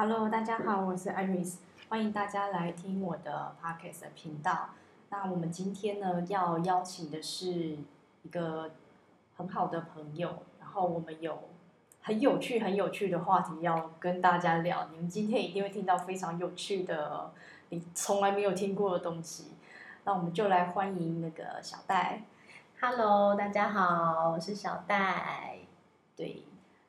[0.00, 1.56] Hello，大家好，我是 Iris，
[1.88, 4.68] 欢迎大家来听我的 Podcast 频道。
[5.10, 7.50] 那我们今天呢，要邀请的是
[8.22, 8.70] 一个
[9.36, 11.48] 很好的朋友，然后我们有
[12.00, 14.86] 很有趣、很有趣的话题要跟大家聊。
[14.92, 17.32] 你们今天一定会听到非常有趣的，
[17.70, 19.46] 你从来没有听过的东西。
[20.04, 22.22] 那我们就来欢迎那个小戴。
[22.80, 25.56] Hello，大家好，我是小戴。
[26.14, 26.44] 对，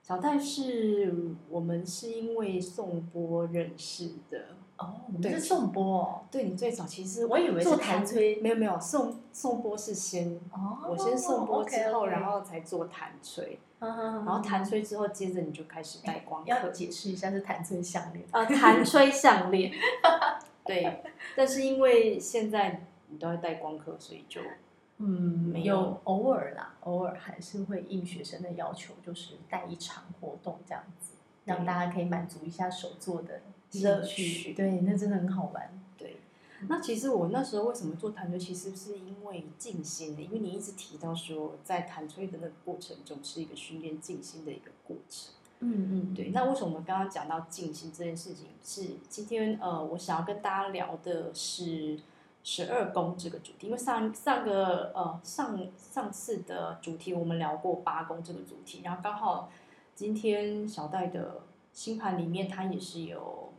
[0.09, 1.13] 小戴是
[1.47, 4.39] 我们是因为颂钵认识的
[4.77, 5.01] 哦。
[5.13, 6.21] 我们是颂钵哦。
[6.31, 13.59] 对，你最早其实我以为是弹吹，没有没有，颂颂钵是先哦，我先颂钵之后，然后才做弹吹。
[13.79, 16.49] 然后弹吹之后，接着你就开始戴光刻。
[16.49, 19.71] 要解释一下是弹吹项链啊， 弹吹项链。
[20.65, 21.03] 对，
[21.37, 22.87] 但是因为现在。
[23.11, 24.39] 你都要戴光刻，所以就
[25.01, 25.07] 嗯，
[25.53, 31.13] 没有偶尔啦，偶尔还是会应学生的要求，就是带一场活动这样子，
[31.45, 33.39] 让大家可以满足一下手作的
[33.75, 34.53] 乐趣。
[34.53, 35.71] 对，那真的很好玩。
[35.97, 36.17] 对，
[36.67, 45.33] 那其实我那时候为什么做弹吹，其实是因为静心的，因为你一直提到说，在弹吹的那个过程中是一个训练静心的一个过程。
[45.59, 46.31] 嗯嗯，对。
[46.31, 51.97] 那为什么我们刚刚讲到静心这件事情，是今天呃，我想要跟大家聊的是。
[52.51, 59.51] 十二宫这个主题，因为上上个呃上上次的主题我们聊过八宫这个主题，然后刚好
[59.93, 61.41] 今天小戴的
[61.73, 63.53] 星盘里面，它也是有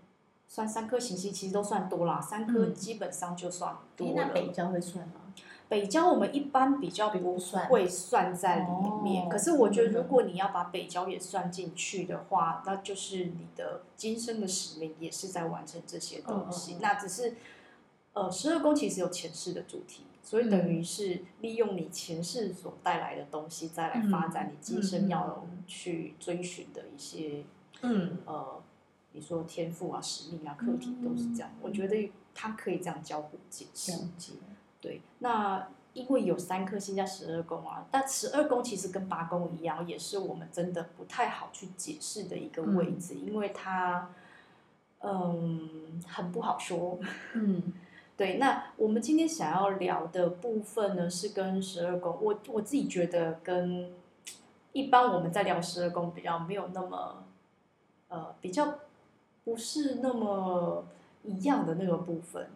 [0.49, 4.15] 算三颗行星，其实都算多啦，三颗基本上就算多了。
[4.15, 5.21] 嗯、那北交会算吗？
[5.69, 17.37] 北交我们一般比较不会算在里面，可是我觉得如果你要把北交也算进去的话，那就是你的今生的使命也是在完成这些东西，嗯、那只是。
[18.13, 27.45] 呃，十二宫其实有前世的主题，所以等于是利用你前世所带来的东西，再来发展你今生要去追寻的一些，
[27.83, 28.61] 嗯，呃，
[29.13, 31.53] 你说天赋啊、使命啊、课题都是这样。
[31.63, 33.93] 我觉得它可以这样交互解释。
[34.81, 44.11] 对，那因为有三颗星在十二宫啊，但十二宫其实跟八宫一样，也是我们真的不太好去解释的一个位置，因为它，
[44.99, 46.99] 嗯，很不好说，
[47.35, 47.73] 嗯。
[48.21, 52.19] 对，那我们今天想要聊的部分呢，是跟十二宫。
[52.21, 53.91] 我我自己觉得跟
[54.73, 57.25] 一般我们在聊十二宫比较没有那么，
[58.09, 58.75] 呃，比较
[59.43, 60.85] 不是那么
[61.23, 62.51] 一样的那个部分。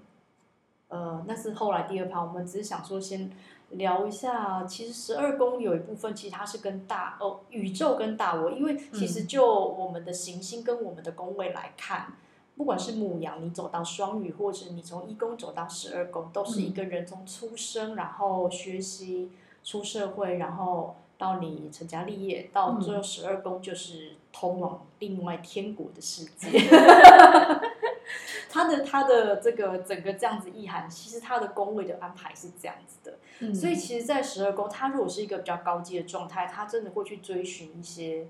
[0.88, 3.30] 呃，那是后来第二趴，我们只是想说先
[3.70, 4.64] 聊一下。
[4.64, 12.12] 其实十二宫有一部分，其实它是跟大哦宇宙跟大我，因为其实就我们的行星跟我们的宫位来看。
[12.56, 19.32] 不管是母羊，你走到双鱼，或者你从一宫走到十二宫，都是一个人从出生，然后学习
[19.64, 26.48] 出社会，然后到你成家立业，到最后十二宫就是通往另外天国的世界。
[28.48, 33.18] 他的他的这个整个这样子意涵，其实他的宫位的安排是这样子的。
[33.40, 38.28] 嗯、所以其实，在十二宫，他如果是一个比较高阶的状态，他真的会去追寻一些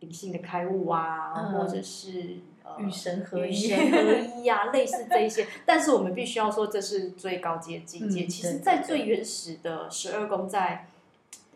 [0.00, 2.40] 灵性的开悟啊，嗯、或者是。
[2.78, 8.24] 与神合一，神合一呀、啊，类似这一些，但是我们必须要说，这是最高阶境界。
[8.24, 10.88] 嗯、其实，在最原始的十二宫，在，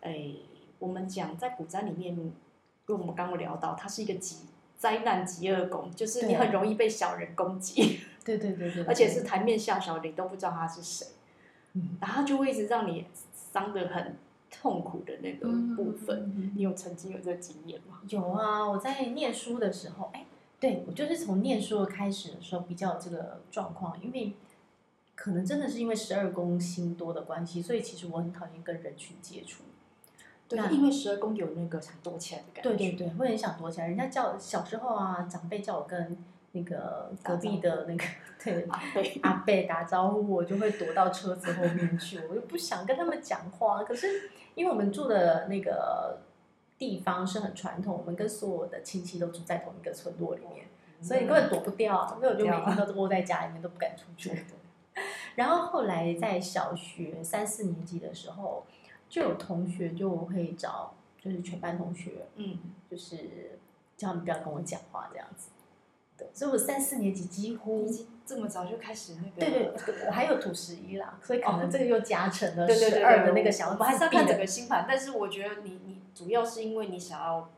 [0.00, 0.31] 哎，
[0.78, 2.16] 我们讲在古占里面，
[2.87, 4.37] 跟我们刚刚聊到，它是一个极
[4.78, 8.00] 灾难极恶宫，就是你很容易被小人攻击。
[8.25, 8.84] 对对对对。
[8.84, 11.06] 而且是台面下小人都不知道他是谁，
[11.75, 13.06] 嗯、然后就会一直让你
[13.53, 14.16] 伤得很
[14.50, 16.21] 痛苦的那个部分。
[16.21, 18.00] 嗯嗯、你有曾经有这个经验吗？
[18.09, 20.25] 有啊，我在念书的时候，哎。
[20.60, 24.34] 对，我就是从念书的开始的时候比较有这个状况，因为
[25.15, 29.62] 可能真的是因为十二宫星多的关系，所以其实我很讨厌跟人群接触。
[30.47, 32.71] 对，因为十二宫有那个想躲起来的感觉。
[32.71, 33.88] 对对对，会很想躲起来。
[33.88, 36.19] 人家叫小时候啊，长辈叫我跟
[36.53, 38.04] 那个隔壁的那个
[38.44, 43.82] 对阿贝阿伯打招呼，我就会躲到车子后面去，我就不想跟他们讲话。
[43.82, 46.19] 可是因为我们住的那个。
[46.81, 50.67] 地方是很传统，我们跟所有的亲戚都住在同一个村落里面，
[50.99, 54.47] 嗯、所以根本躲不掉，所以我就每天都窝在家里面，都不敢出去。
[55.34, 58.65] 然后后来在小学三四年级的时候，
[59.10, 62.59] 就有同学就会找，就是全班同学，嗯，
[62.91, 63.59] 就是
[63.99, 65.51] 叫他们不要跟我讲话这样子。
[66.33, 67.87] 所以我三四年级几乎
[68.30, 73.77] 这么早就开始那个，对对，我还有土十一啦，所以可能这个又加成了十二的那个想法。
[73.80, 77.50] 我还是要看整个星盘，但是我觉得你你主要是因为你想要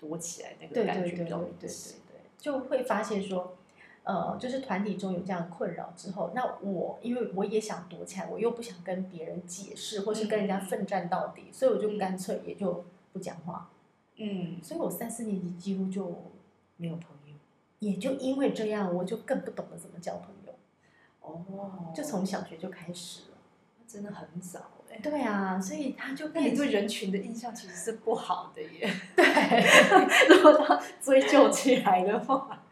[0.00, 1.70] 躲起来那个感觉，对对对对对，
[2.40, 3.56] 就会发现说，
[4.02, 13.70] 呃，就是团体中有这样的困扰之后，那我因为我也想躲起来，我又不想跟别人解释，或是跟人家奋战到底，所以我就干脆也就不讲话。
[14.16, 16.32] 嗯，所以我三四年级几乎就
[16.78, 16.98] 没有。
[17.78, 20.54] 也就因为这样，我就更不懂得怎么交朋友。
[21.20, 23.36] 哦，就从小学就开始了，
[23.86, 24.98] 真的很早哎。
[25.02, 28.92] 对啊，所以他就那你对人群的印象其实是不好的耶。
[29.14, 32.62] 对，如果他追究起来的话。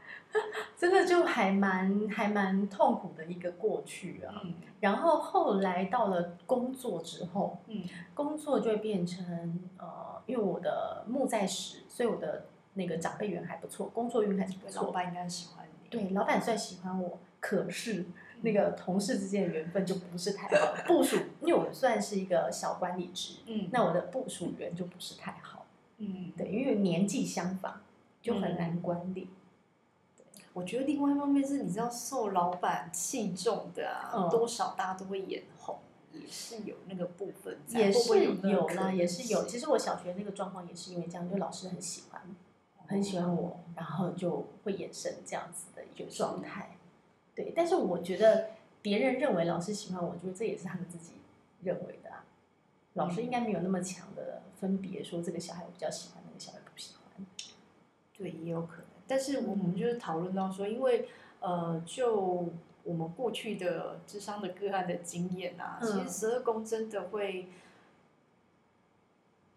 [0.77, 7.85] 真的就还蛮还蛮痛苦的一个过去啊，嗯、然后后来到了工作之后，嗯，
[8.15, 18.07] 工作就会变成呃，因为我的木在时，所以我的那个长辈缘还不错，工作运还是不错，老板应该喜欢你，对，老板算喜欢我，可是
[18.43, 25.67] 那个同事之间的缘分就不是太好，部署，因为我算是一个小管理职，嗯，那我的部署缘就不是太好，
[25.99, 27.81] 嗯，对，因为年纪相仿，
[28.23, 29.23] 就很难管理。
[29.23, 29.37] 嗯
[30.55, 35.81] 我觉得另外一方面是，你知道受老板器重的啊，嗯、多少大家都会眼红，
[36.13, 39.45] 也是有那个部分，也是有啦，也是有。
[39.47, 42.23] 其实我小学那个状况也是因为这样，就老师很喜欢，
[42.87, 46.77] 很喜欢我，然后就会衍生这样子的一个状态。
[47.35, 48.51] 对，但是我觉得
[48.83, 51.15] 别人认为老师喜欢我，我觉得这也是他们自己
[51.63, 52.25] 认为的啊。
[52.95, 57.27] 老师应该没有那么强的分别，说这个小孩我比较喜欢，那个小孩不喜欢。
[58.17, 58.87] 对，也有可能。
[59.09, 61.09] 但是我们就是讨论到说，因为
[61.41, 62.49] 呃，就
[62.85, 67.49] 我们过去的智商的个案的经验啊，嗯、其实十二宫真的会，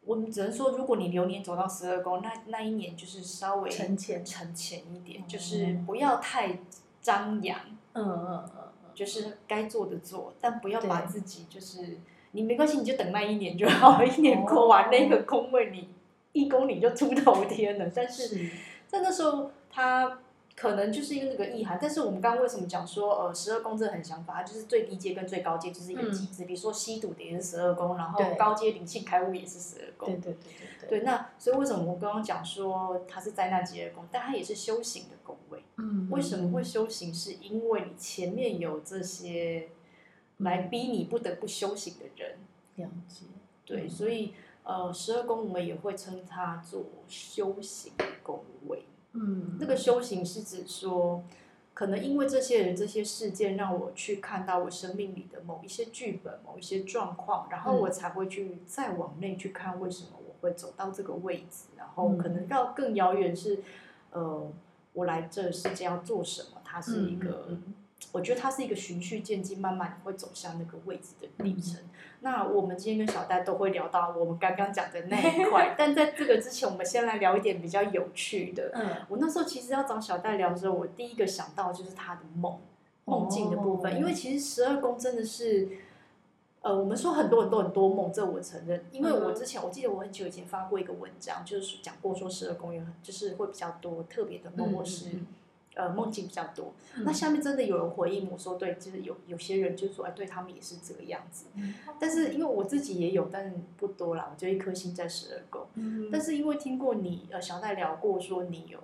[0.07, 6.57] 我们只能说，如果你流年走到十二宫，那那一年就是稍微沉潜沉潜一点，嗯、就是不要太
[7.01, 7.59] 张扬，
[7.93, 8.63] 嗯嗯嗯，
[8.95, 11.99] 就是该做的做，但不要把自己就是
[12.31, 15.89] 你没关系，你就等那一年就好，一年过完、哦、那个宫位，你
[16.31, 18.27] 一宫你就出头天了，但是。
[18.27, 18.49] 是。
[18.89, 20.17] 在那时候，他
[20.59, 21.77] 可能就是因为那个意涵。
[21.79, 26.43] 但是我们刚刚为什么讲说，呃，十二宫这很想法，就是最低阶跟最高阶就是一个机制。
[26.43, 30.07] 嗯、比如说吸毒的也是十二宫，然后高阶灵性开悟也是十二宫。
[30.07, 30.99] 对对对对对。
[30.99, 35.63] 对，那所以为什么我刚刚讲说它是灾难级的宫，但它也是修行的宫位。
[35.77, 36.09] 嗯。
[36.09, 37.13] 为什么会修行？
[37.13, 39.69] 是因为你前面有这些
[40.37, 42.37] 来逼你不得不修行的人。
[42.75, 43.25] 了解。
[43.63, 44.33] 对，所以。
[44.63, 48.83] 呃，十二宫我们也会称它做修行宫位。
[49.19, 51.23] 嗯，那个修行是指说，
[51.73, 63.59] 可能因为这些人、这些事件，让我去看到我生命里的某一些剧本、某一些状况，然后我才会去再往内去看为什么我会走到这个位置，然后可能到更遥远是，
[64.11, 64.51] 呃，
[64.93, 66.61] 我来这世界要做什么？
[66.63, 67.57] 它是一个。
[68.11, 71.81] 我觉得它是一个循序渐进，慢慢会走向那个位置的历程。
[71.81, 71.89] 嗯、
[72.21, 78.71] 那我们今天跟小戴都会聊到我们刚刚讲的那一块， 但在这个之前，我们先来聊一点比较有趣的。
[78.75, 82.59] 嗯，我那时候其实要找小戴聊的时候，我第一个想到就是他的梦，
[83.05, 85.67] 梦境的部分，哦、因为其实十二宫真的是，
[86.61, 88.85] 呃，我们说很多很多很多梦，这我承认。
[88.91, 95.09] 因为我之前我记得我很久以前发过一个文章，就是讲过说十二宫有很就是会比较多特别的梦，或是。
[95.77, 96.73] 呃，梦境比较多。
[96.95, 101.45] 嗯、那下面真的有人回应我说，对，就是有有些人就说，哎，对他们也是这个样子。
[101.53, 105.67] 嗯、但是因为我自己也有，但不多啦，我就一颗星在十二宫。
[105.75, 108.79] 嗯、但是因为听过你呃小戴聊过，说你有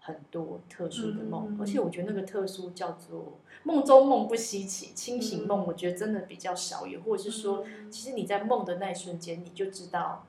[0.00, 10.26] 很多特殊的梦，嗯、而且我觉得那个特殊叫做梦中梦不稀奇，清醒梦我觉得真的比较少有，或者是说，嗯、其实你在梦的那一瞬间，你就知道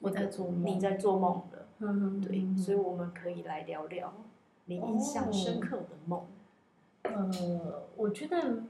[0.00, 1.66] 我在做梦，你在做梦了。
[1.80, 4.12] 嗯、对，所以我们可以来聊聊。
[4.68, 6.20] 你印象深刻的梦？
[7.04, 8.64] 哦，呃，我觉得，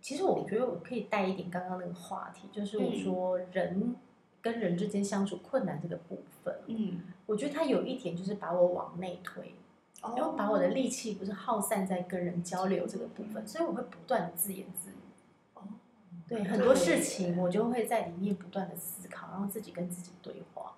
[0.00, 3.94] 其实我觉得我可以带一点刚刚那个话题，就是我说人
[4.42, 6.52] 跟人之间相处困难这个部分。
[6.66, 9.54] 嗯，我觉得他有一点就是把我往内推，
[10.02, 14.94] 然后把我的力气不是耗散在跟人交流这个部分，所以我会不断的自言自语。
[15.54, 15.62] 哦，
[16.26, 20.73] 对，很多事情我就会在里面不断的思考，然后自己跟自己对话。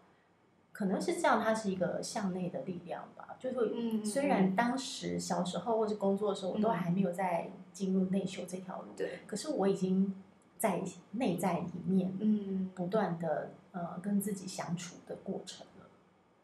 [0.77, 3.35] 可能是这样，它是一个向内的力量吧。
[3.39, 9.21] 就是虽然当时小时候或者工作的时候，我都还没有在进入内修这条路，对。
[9.27, 10.15] 可是我已经
[10.59, 15.87] 在内在里面，嗯，不断的呃跟自己相处的过程了。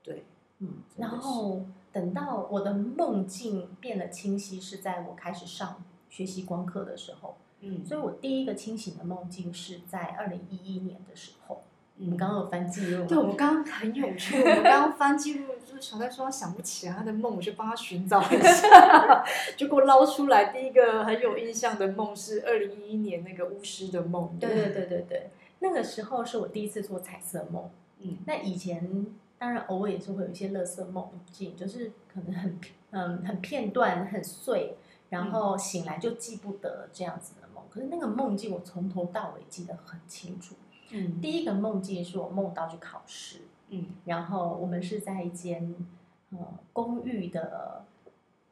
[0.02, 0.24] 对，
[0.60, 0.76] 嗯。
[0.96, 7.36] 然后等到我的梦境变得清晰，是在我开始上学习光课的时候。
[7.60, 7.84] 嗯。
[7.84, 11.60] 所以我第一个清醒的梦境是在二零一一年的时候。
[12.04, 14.40] 我们刚刚有翻记录，对，我们刚刚很有趣。
[14.40, 19.24] 我们刚刚翻记录，就是小戴说他想不起来他的梦，我就帮他寻找一下，
[19.56, 20.46] 就给我捞出来。
[20.46, 24.36] 第一个很有印象的梦是二零一一年那个巫师的梦。
[24.40, 25.30] 对对对对对，
[25.60, 27.70] 那个时候是我第一次做彩色梦。
[28.00, 29.06] 嗯，那以前
[29.38, 32.58] 当然偶尔也是会有一些乐色梦境，就是可能很
[32.90, 34.76] 嗯很片段很碎，
[35.10, 37.62] 然后醒来就记不得这样子的梦。
[37.70, 40.56] 可是那个梦境我从头到尾记得很清楚。
[40.92, 45.74] 嗯，第一个梦境是我梦到去考试，嗯，然后我们是在一间
[46.30, 46.38] 呃
[46.72, 47.84] 公寓的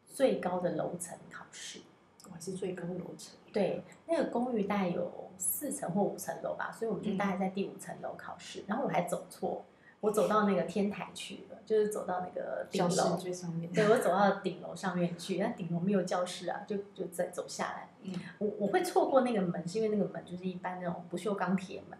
[0.06, 1.80] 最高的楼层考试。
[2.24, 3.34] 我还是最高楼层。
[3.52, 8.60] 对，那个公寓大概有四层或五层楼吧，所以我们就大概在第五层楼考试。
[8.60, 9.64] 嗯、然后我还走错，
[10.00, 13.72] 我走到那个天台去了，就是走到那个顶楼最上面。
[13.72, 17.88] 对，我走到顶楼上面去，但顶楼没有教室啊，就就再走下来。
[18.02, 21.98] 嗯，我我会错过那个门，是因为那个门就是一般那种不锈钢铁门。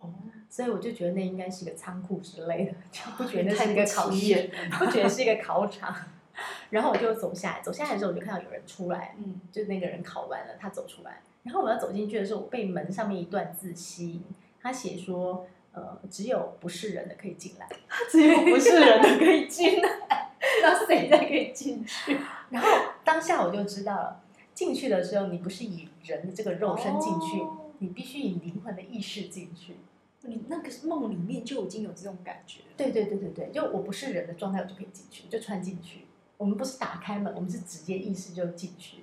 [0.00, 0.12] 哦，
[0.48, 5.94] 所以我就觉得那应该是一个仓库之类的，就不觉得那是一个考试，不，不觉得是一个考场。
[6.70, 11.20] 然后我就走下来，走下来的时候我就看到有人出来，嗯，就那个人考完了，他走出来。
[11.42, 14.22] 然后我要走进去的时候，我被门上面一段字吸引，
[14.62, 17.68] 他写说，呃，只有不是人的可以进来，
[18.08, 20.30] 只有不是人的可以进来，
[20.62, 22.16] 那谁才可以进去？
[22.50, 22.68] 然后
[23.02, 24.20] 当下我就知道了，
[24.54, 29.74] 进去的时候你不是以人的这个肉身进去，哦、你必须以灵魂的意识进去。
[30.22, 32.60] 你那个梦里面就已经有这种感觉。
[32.76, 36.06] 对对对对对，就我不是人的状态，我就可以进去，就穿进去。
[36.36, 39.02] 我们不是打开门，我们是直接意识就进去了。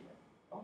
[0.49, 0.63] 哦，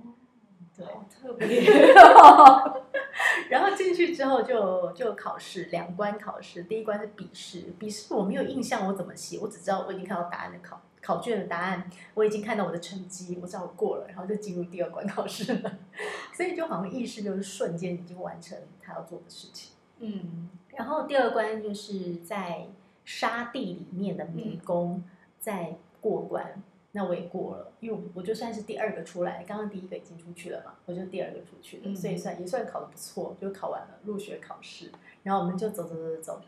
[0.76, 1.72] 对，好特别。
[3.50, 15.78] 然后进去之后就就考试，两关考试，第一关是笔试，笔试我没有印象我怎么写，我只知道我已经看到答案的考考卷的答案，我已经看到我的成绩，我知道我过了，然后就进入第二关考试了。
[16.34, 19.72] 所以就好像意识就是瞬间已经完成他要做的事情。
[20.04, 22.66] 嗯，然后第二关就是在
[23.06, 25.04] 沙地里面的迷宫，
[25.40, 34.92] 在过关，那我也过了，因为我就算是第二个出来，刚刚第一个已经出去了嘛，我就第二个出去了，所以算也算考的不错，就考完了入学考试，
[35.22, 36.42] 然后我们就走走走走走，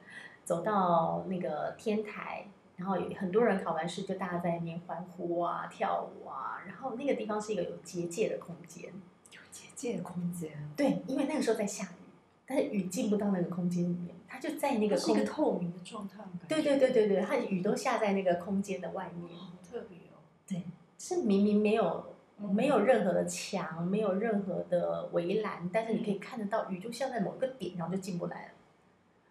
[0.44, 8.92] 走到那个天台，然后有很多人考完试，就大家在那边欢呼啊、跳舞啊，然后那个地方是一个有结界的空间，
[9.32, 12.03] 有结界的空间，对，因为那个时候在下雨。
[12.46, 16.22] 但是雨进不到那个空间里面，它就在那个空个透明的状态。
[16.48, 19.34] 对对对对对，它雨都下在那个空间的外面。
[19.38, 20.20] 好特别哦。
[20.46, 20.64] 对，
[21.00, 28.52] 是明明没有没有任何的墙，没有任何的围栏，但是你可以看得到雨就像在某一个点，然后就进不来了。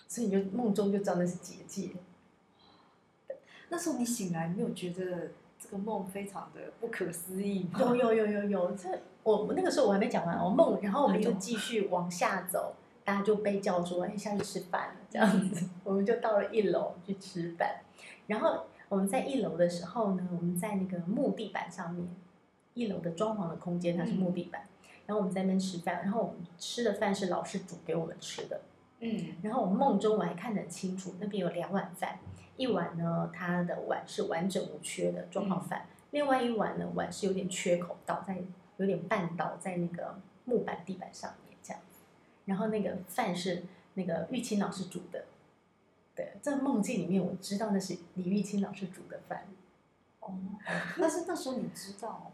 [0.09, 1.91] 所以你就梦中就知道那是结界。
[3.69, 7.79] 那时候你醒来，没有觉得这个梦非常的不可思议吗？
[7.79, 8.89] 有有有有有，这
[9.23, 12.75] 我那个时候我还没讲完，我梦，然后我们就继续往下走。
[13.05, 17.81] 大家就被叫说：“哎，下去吃饭了。”这样子， 我们就到了一楼去吃饭。
[18.27, 22.09] 然后我们在一楼的时候呢，我们在那个木地板上面，
[22.75, 24.63] 一楼的装潢的空间它是木地板。
[25.07, 28.61] 然后我们在那边吃饭，然后我们吃的饭是老师煮给我们吃的。
[29.01, 29.35] 嗯。
[29.43, 32.19] 然后我梦中我还看得很清楚，那边有两碗饭，
[32.57, 38.39] 一碗呢它的碗是完整无缺的装好饭，另外一碗呢碗是有点缺口，倒在
[38.77, 41.35] 有点半倒在那个木板地板上。
[42.45, 45.27] 然后那个饭是那个玉清老师煮的，
[46.15, 49.47] 对，在梦境里面我知道那是李玉清老师煮的饭。
[50.21, 50.35] 哦，
[50.99, 52.31] 但是那时候你知道？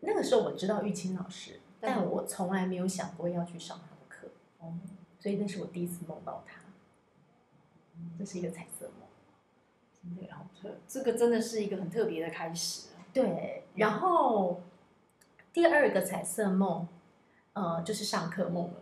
[0.00, 4.28] 那个时候我知道玉清老师，但我从来没有想过要去上他的课。
[4.58, 4.74] 哦，
[5.20, 6.60] 所以那是我第一次梦到他。
[8.18, 12.88] 这是一个彩色梦，真的好特，这个真的是一个很特别的开始。
[13.12, 14.60] 对，然后
[15.52, 16.88] 第二个彩色梦，
[17.52, 18.81] 呃，就是上课梦了。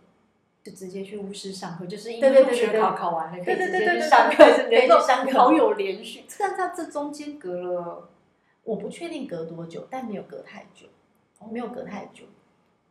[0.63, 6.23] 就直接去巫师上课，就是因为学考考完了，对对对对，可以直接去上课，连续上课，好有连续。
[6.37, 8.09] 但在这中间隔了，
[8.63, 10.85] 我不确定隔多久，但没有隔太久，
[11.49, 12.25] 没有隔太久。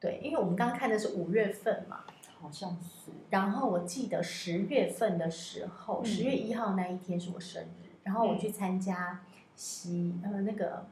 [0.00, 2.00] 对，因为我们刚刚看的是五月份嘛，
[2.40, 3.12] 好像是。
[3.28, 9.20] 然后我记得十月份的时候，十月一号那一天是我生日，然后我去参加
[9.54, 10.86] 西呃那个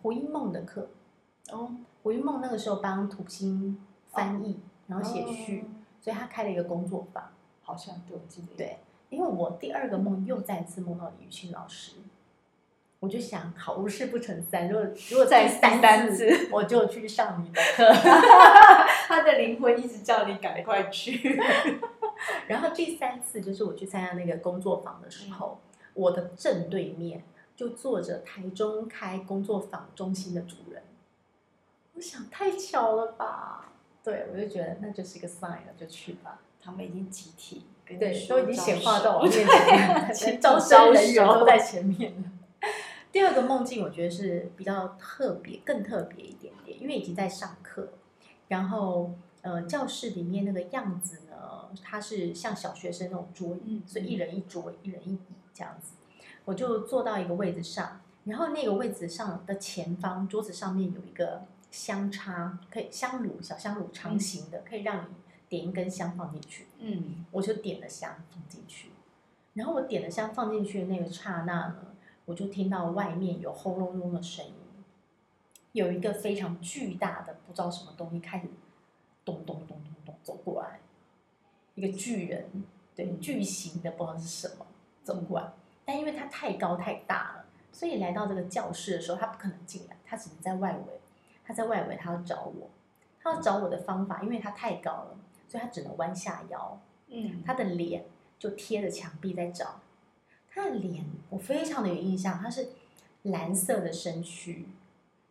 [0.00, 0.88] 胡一梦的课。
[1.50, 5.64] 哦，胡一梦那个时候帮土星翻译，然后写序。
[6.00, 7.30] 所以他开了一个工作坊，
[7.62, 8.56] 好像对，我记得。
[8.56, 8.78] 对，
[9.10, 11.96] 因为我第二个梦又再次梦到李雨欣老师，
[13.00, 17.92] 我就想，好无事不成三，如果如果再三次，我就去上你的课。
[19.06, 21.40] 他的灵魂一直叫你赶快去。
[22.46, 27.24] 然后第三次就是我去参加那个工作坊的时候，嗯、我的正对面
[27.56, 30.82] 就坐着台中开工作坊中心的主人。
[31.94, 33.72] 我想，太巧了吧。
[34.02, 36.40] 对，我就觉得那就是一个 sign 了，就去吧。
[36.62, 39.32] 他们已经集体跟对，都已经显化到我面
[40.14, 42.68] 前，招生人员都在前面了。
[43.10, 47.88] 第二个梦境，我觉得是比较特别，更特别一点点，因为已经在上课，
[48.48, 55.20] 然后呃，教室里面那个样子呢，它是像小学生那种桌椅，所以一人一桌，一人一椅
[55.54, 55.94] 这样子。
[56.44, 61.42] 我就坐到一个位置上，然后那个位置上的前方桌子上面有一个。
[61.70, 65.14] 香插可以香炉，小香炉长形的，嗯、可以让你
[65.48, 66.66] 点一根香放进去。
[66.78, 68.90] 嗯，我就点了香放进去，
[69.54, 74.54] 然后我点了香放进去的那个刹那呢，我就听到外面有轰隆隆的声音，
[75.72, 78.46] 有一个非常巨大的不知道什么东西开始
[79.24, 80.80] 咚咚咚咚咚走过来，
[81.74, 84.66] 一个巨人，对，巨型的不知道是什么
[85.04, 85.52] 走过来，
[85.84, 90.99] 但因为它太高太大了，所以来到这个教室的时候，他不可能进来，他只能在外围，
[91.50, 92.70] 他在外围，他要找我，
[93.20, 95.16] 他要找我的方法，因为他太高了，
[95.48, 98.04] 所以他只能弯下腰，嗯，他的脸
[98.38, 99.80] 就贴着墙壁在找。
[100.48, 102.68] 他的脸我非常的有印象，他是
[103.22, 104.64] 蓝色的身躯，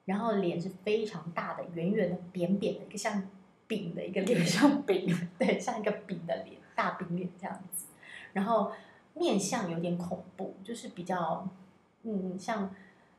[0.03, 3.23] 然后脸是非常大的，圆圆的、扁扁的，一个像
[3.65, 7.85] 饼的一个脸， 像饼，对，像一个饼的脸，大饼脸这样子。
[8.33, 8.73] 然后
[9.13, 11.47] 面相有点恐怖，就是比较，
[12.03, 12.75] 嗯，像，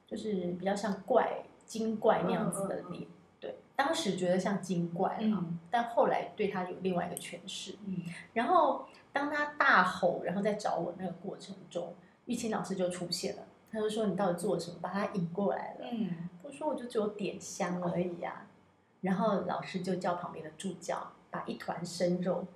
[0.07, 3.07] 就是比较像怪精怪那样子的脸。
[3.39, 7.77] 对，当时觉得像精怪啊，嗯，但后来对他有另外一个诠释。
[7.87, 8.03] 嗯，
[8.35, 8.87] 然后。
[9.13, 11.93] 当他大吼，然后在找我那个过程中，
[12.27, 13.43] 玉清老师就出现了。
[13.69, 14.77] 他就说：“你到底做了什么？
[14.81, 18.47] 把他引过来了。”嗯，我说：“我就只有点香而已呀、啊。”
[19.03, 22.47] 然后老师就叫旁边的助教把一团生肉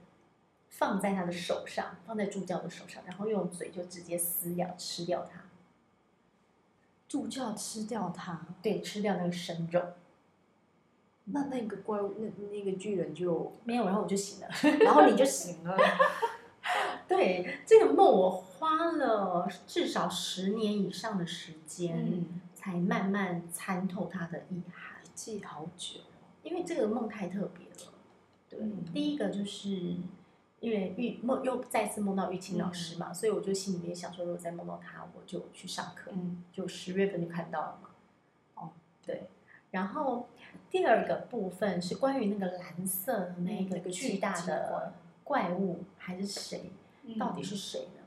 [0.68, 5.40] 放在他的手上，放在助教的手上，然后用嘴就直接撕咬吃掉它。
[7.14, 9.80] 助教吃掉它，对，吃掉那个生肉。
[11.26, 14.49] 那那个怪物，那那个巨人就没有，然后我就醒了，
[14.85, 15.76] 然后你就醒了。
[17.06, 25.00] 对，这个梦，我花了至少十年以上的时间，嗯、才慢慢参透它的意涵。
[25.14, 26.00] 记好久，
[26.42, 27.92] 因为这个梦太特别了。
[28.50, 29.94] 对，嗯、第一个就是
[30.64, 36.11] 因为玉梦又再次梦到玉清老师嘛，嗯、所以我就心里面想说，如果再梦到他，我就去上课。
[36.14, 37.90] 嗯，就十月份就看到了嘛。
[38.54, 38.71] 哦，
[39.04, 39.28] 对。
[39.73, 40.26] 然后
[40.71, 46.73] 第二个部分是关于那个蓝色的那个巨大的怪物，还是谁？
[47.18, 48.02] 到底是谁呢？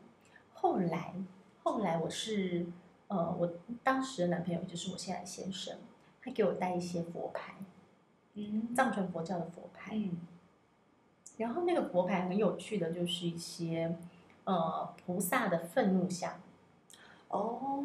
[0.55, 1.13] 后来，
[1.61, 2.65] 后来我是
[3.07, 5.77] 呃，我当时的男朋友就是我现在的先生，
[6.23, 7.53] 他给我带一些佛牌，
[8.33, 10.17] 嗯，藏传佛教的佛牌，嗯，
[11.37, 13.95] 然后那个佛牌很有趣的，就是一些
[14.43, 16.33] 呃菩萨的愤怒像。
[17.29, 17.83] 哦，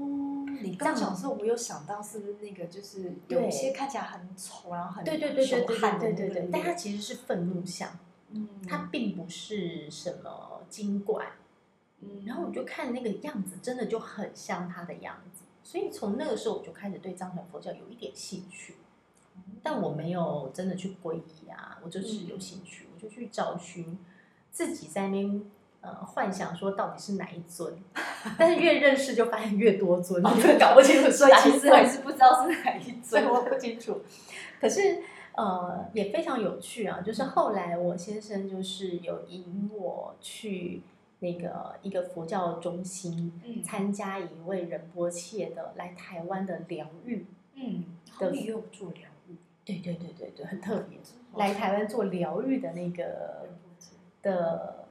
[0.63, 7.99] 你刚讲的时候，我有想到是不是那个，就是有一些看起来很丑，然后很对对对对对对对对，但它其实是愤怒像，
[8.31, 10.49] 嗯，它并不是什么。
[10.73, 11.33] 精怪，
[12.01, 18.77] 嗯，然后我就看那个样子，真的就很像他的样子，所以从那个时候我就开始对藏传佛教有一点兴趣，
[19.63, 23.99] 但我没有真的去皈依啊，我就是有兴趣，我就去找寻
[24.53, 25.43] 自己在那边
[25.81, 27.75] 呃幻想说到底是哪一尊，
[28.39, 34.01] 但是越认识就发现越多尊，你就搞不清楚，所以其实还是不知道是哪一 尊，我不清楚，
[34.61, 35.03] 可是。
[35.35, 37.01] 呃，也非常有趣啊！
[37.01, 40.83] 就是后来我先生就是有引我去
[41.21, 47.85] 那个一个佛教中心，嗯，参加一位仁波切的来台湾的疗愈，嗯，
[48.15, 49.12] 他们也有做疗愈，
[49.65, 50.99] 对对对对对，很特别，
[51.37, 53.49] 来台湾做疗愈的那个
[54.23, 54.89] 的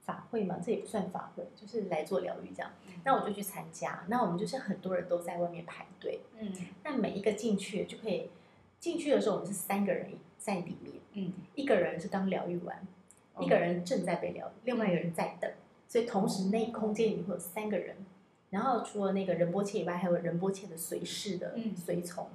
[0.00, 2.70] 法会嘛，这也不算法会，就是来做疗愈这样。
[3.04, 6.52] 那我就去参加，那我们就是很多人都在外面排队，嗯，
[6.84, 8.30] 那每一个进去就可以。
[8.80, 12.80] 进去的时候，我们是三个人在里面，嗯，一个人是刚疗愈完，
[13.34, 15.50] 嗯、一个人正在被疗愈，另外一个人在等，
[15.88, 17.96] 所以同时那空间里面会有三个人，
[18.50, 22.30] 然后除了那个仁波切以外，还有仁波切的随侍的随从，嗯，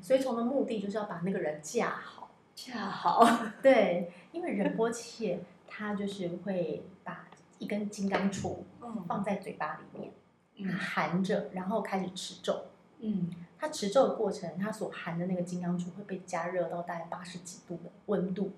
[0.00, 3.26] 随从的目的就是要把那个人架好，架好，
[3.62, 8.58] 对，因为仁波切他就是会把一根金刚杵
[9.06, 10.12] 放在嘴巴里面，
[10.56, 10.72] 嗯。
[10.78, 12.66] 含着，然后开始持咒，
[13.00, 13.30] 嗯。
[13.58, 18.52] 他持咒的过程，他所含的那个金刚杵会被加热到大概八十几度的温度，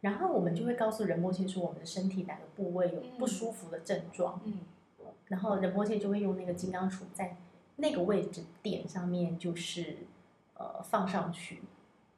[0.00, 4.60] 然后我们就会告诉仁波切说我们的身体哪个部位有不舒服的症状，嗯，
[5.26, 7.36] 然后仁波切就会用那个金刚杵在
[7.76, 9.98] 那个位置点上面，就是
[10.62, 11.62] 呃放上去，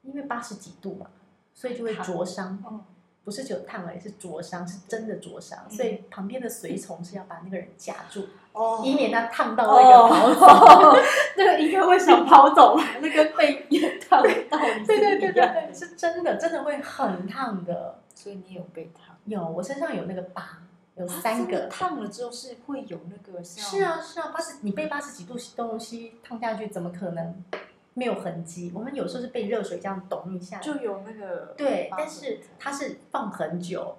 [0.02, 1.07] 因为八十几度嘛，
[1.54, 2.85] 所以就会灼伤，
[3.24, 8.26] 不是只有烫而已，是灼伤，是真的灼伤，所以旁边的随从是要把那个人夹住。
[8.52, 10.96] 哦，以免他烫到那个跑走， 哦、
[11.37, 13.66] 那个应该会想跑走， 那个被
[13.98, 14.59] 烫到。
[14.87, 17.98] 对对对对对，是真的，真的会很烫的。
[18.14, 19.16] 所以你有被烫？
[19.24, 20.59] 有，我身上有那个疤，
[20.94, 21.66] 有三个。
[21.66, 23.64] 烫了之后是会有那个像？
[23.64, 27.35] 是啊是啊，八十你被八十几度东西烫下去，怎么可能
[27.94, 28.70] 没有痕迹？
[28.74, 31.54] 我们有时候是被热水这样咚一下，就有那个。
[31.57, 33.96] 对，但是它是放很久，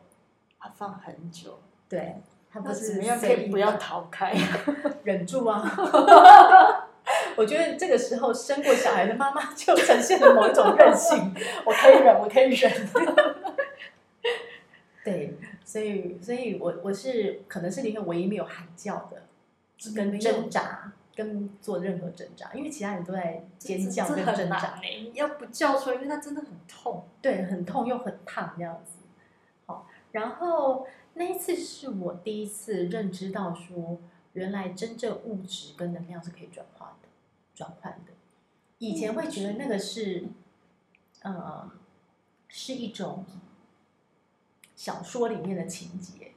[0.59, 2.15] 它放很久，对。
[2.47, 4.33] 它不是怎么样可以不要逃开，
[5.03, 5.61] 忍住啊！
[7.35, 11.33] 我觉得这个时候生过小孩的妈妈就呈现了某一种韧性，
[11.67, 12.71] 我可以忍，我可以忍。
[15.03, 19.23] 对，所以，所以我我是可能是里面唯一没有喊叫的，
[19.93, 24.81] 跟挣扎，跟做任何挣扎，因为其他人都在尖叫跟挣扎。
[24.83, 27.05] 你要不叫出来，因为它真的很痛。
[27.21, 28.97] 对，很痛又很烫这样子。
[29.65, 33.97] 好，然后那一次是我第一次认知到说，
[34.33, 37.07] 原来真正物质跟能量是可以转化的，
[37.55, 38.11] 转换的。
[38.79, 40.25] 以前会觉得那个是，
[41.21, 41.71] 呃，
[42.49, 43.25] 是一种
[44.75, 46.33] 小说里面的情节。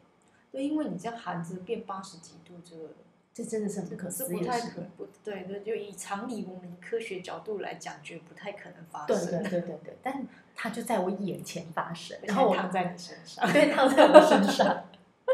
[0.52, 2.90] 对，因为你这样含着变八十几度，这个。
[3.38, 9.16] 这真的是很不可思议，不太可不对，对，就以常理，我们科学角度来讲，觉得不太可能发生。
[9.16, 14.87] 对对对对对，但它就在我眼前发生，然后躺在你身上， 对，躺在我身上。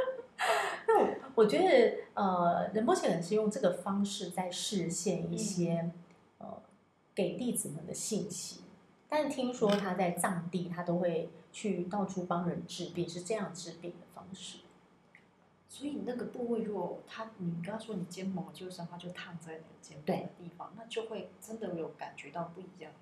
[0.86, 5.92] 那我我觉得，呃，仁波切可能是用这个方式在实现一些、嗯、
[6.40, 6.62] 呃
[7.14, 8.60] 给弟子们的信息，
[9.08, 14.58] 但是听说他在藏地，他都会去到处帮人治病，是这样治病的方式。
[15.76, 22.92] 所以那个部位，如果他你刚刚说你肩膀旧伤，他就烫在那个肩膀的地方，那就会真的有感觉到不一样。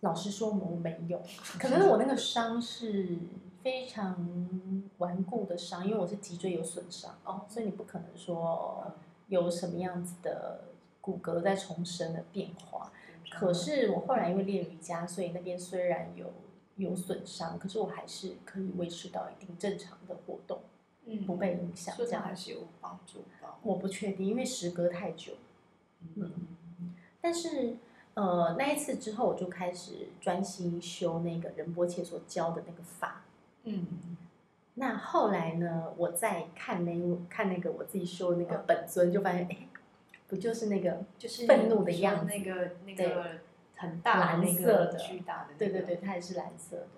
[0.00, 1.20] 老实说，我没有，
[1.60, 3.18] 可能我那个伤是
[3.62, 8.90] 非常顽固的伤，因为我是脊椎有损伤哦，所以你不可能说
[9.28, 10.68] 有什么样子的
[11.02, 12.90] 骨骼在重生的变化。
[13.30, 16.32] 可是我后来因为练瑜伽，所以那边虽然有
[16.76, 20.60] 有损伤，可是我还是可以维持到一定正常的活动。
[21.06, 23.48] 嗯，不被影响，这样还是有帮助的。
[23.62, 25.34] 我不确定，因为时隔太久。
[26.16, 26.30] 嗯，
[27.20, 27.76] 但是
[28.14, 33.22] 呃，那一次之后，我就开始专心修那个仁波切所教的那个法。
[33.64, 33.86] 嗯，
[34.74, 39.68] 那后来呢，我在看那看那个我自己修的那个本尊，就发现，哎，
[40.28, 43.40] 不就是那个就是愤怒的样子，那个那个
[43.76, 46.88] 很大蓝色的巨大的，对对对，它也是蓝色的。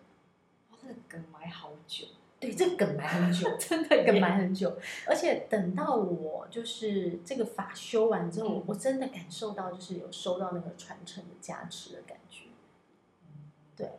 [0.71, 2.07] 哇，这个梗埋好久。
[2.41, 4.79] 对，这个梗埋很久， 真的梗埋很久。
[5.07, 12.45] 而且等到我就是这个法修完之后，嗯、我真的感受到就是有收到那个传承的加持的感觉。
[13.77, 13.91] 对，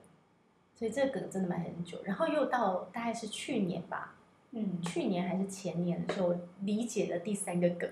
[0.75, 1.99] 所以这个梗真的埋很久。
[2.06, 4.15] 然后又到大概是去年吧，
[4.52, 7.89] 嗯，去年还是前年的时候，理解了第三个梗。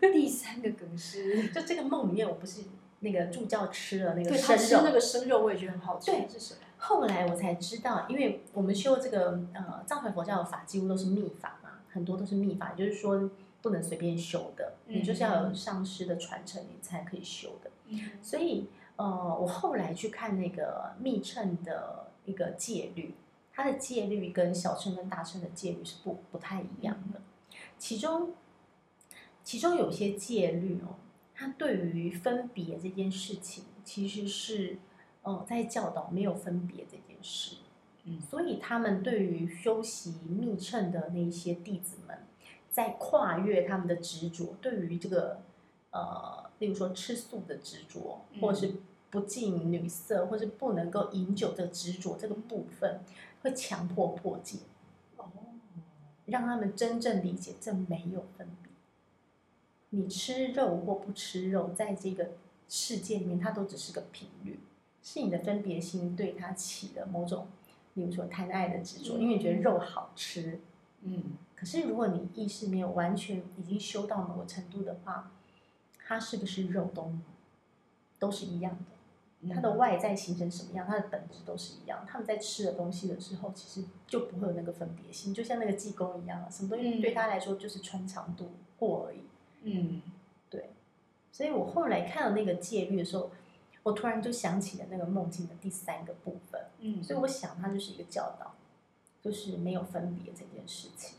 [0.00, 2.62] 第三个梗是，就这个梦里面，我不是
[3.00, 6.10] 那个助教吃了那个生肉，对，他吃那个生肉，我也觉得很好吃。
[6.10, 6.60] 对，是什么？
[6.82, 17.70] 后来我才知道，因为我们修这个呃藏传佛教的法，几乎都是密法嘛，很多都是密法，也就是说不能随便修的，嗯、你就是要有上师的传承，你才可以修的。
[17.88, 23.14] 嗯、所以呃，我后来去看那个密乘的一个戒律，
[23.52, 27.20] 它的戒律跟小乘跟大乘的戒律是不不太一样的。
[27.78, 28.32] 其中
[29.44, 30.96] 其中有些戒律哦，
[31.34, 34.78] 它对于分别这件事情其实是。
[35.22, 37.56] 哦，在教导没有分别这件事，
[38.04, 42.18] 嗯，所以他们对于修习密乘的那些弟子们，
[42.70, 45.42] 在跨越他们的执着，对于这个
[45.90, 48.76] 呃，例如说吃素的执着，或是
[49.10, 53.00] 不近女色，或是不能够饮酒的执着，这个部分
[53.42, 54.60] 会强迫破戒，
[55.18, 55.26] 哦，
[56.24, 58.72] 让他们真正理解这没有分别，
[59.90, 62.30] 你吃肉或不吃肉，在这个
[62.70, 64.58] 世界里面，它都只是个频率。
[65.02, 67.46] 是你的分别心对它起了某种，
[67.94, 70.60] 比如说贪爱的执着，因为你觉得肉好吃，
[71.02, 71.38] 嗯。
[71.56, 75.30] 可是如果你意识没有完全已经修到某个程度的话，
[76.06, 77.12] 它是不是肉都
[78.18, 78.78] 都是一样
[79.42, 79.54] 的？
[79.54, 82.04] 它的外在形成什么样，它的本质都是一样。
[82.06, 89.20] 他们在吃的东西的时候，其实就不会有那个分别心，就像那个济公一样，什么东西对他来说就是穿肠度过而已。
[89.62, 90.00] 嗯，
[90.48, 90.70] 对。
[91.32, 93.30] 所以我后来看到那个戒律的时候。
[93.82, 98.54] 我突然就想起了那个梦境的第三个部分，嗯，所以我想它就是一个教导，
[99.22, 101.16] 就是没有分别这件事情。